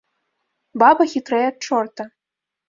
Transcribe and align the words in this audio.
Баба 0.83 1.07
хітрэй 1.13 1.45
ад 1.51 1.55
чорта! 1.67 2.03